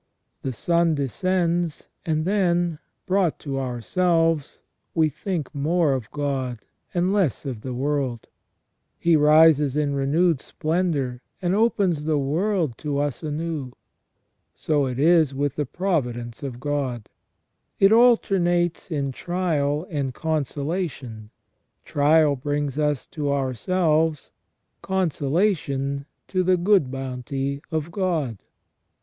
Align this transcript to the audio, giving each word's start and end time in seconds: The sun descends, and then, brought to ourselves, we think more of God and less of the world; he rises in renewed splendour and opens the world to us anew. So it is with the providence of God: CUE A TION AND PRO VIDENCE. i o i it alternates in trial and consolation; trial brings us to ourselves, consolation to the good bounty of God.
The 0.41 0.51
sun 0.51 0.95
descends, 0.95 1.87
and 2.07 2.25
then, 2.25 2.79
brought 3.05 3.37
to 3.41 3.59
ourselves, 3.59 4.59
we 4.95 5.09
think 5.09 5.53
more 5.53 5.93
of 5.93 6.09
God 6.09 6.65
and 6.91 7.13
less 7.13 7.45
of 7.45 7.61
the 7.61 7.75
world; 7.75 8.25
he 8.97 9.15
rises 9.15 9.77
in 9.77 9.93
renewed 9.93 10.41
splendour 10.41 11.21
and 11.39 11.53
opens 11.53 12.05
the 12.05 12.17
world 12.17 12.79
to 12.79 12.97
us 12.97 13.21
anew. 13.21 13.73
So 14.55 14.87
it 14.87 14.97
is 14.97 15.35
with 15.35 15.55
the 15.55 15.67
providence 15.67 16.41
of 16.41 16.59
God: 16.59 17.03
CUE 17.03 17.05
A 17.05 17.05
TION 17.05 17.05
AND 17.05 17.05
PRO 17.05 17.43
VIDENCE. 17.45 17.61
i 17.69 17.75
o 17.75 17.77
i 17.77 17.81
it 17.85 18.07
alternates 18.09 18.89
in 18.89 19.11
trial 19.11 19.85
and 19.91 20.13
consolation; 20.15 21.29
trial 21.85 22.35
brings 22.35 22.79
us 22.79 23.05
to 23.05 23.31
ourselves, 23.31 24.31
consolation 24.81 26.07
to 26.27 26.41
the 26.41 26.57
good 26.57 26.89
bounty 26.89 27.61
of 27.69 27.91
God. 27.91 28.39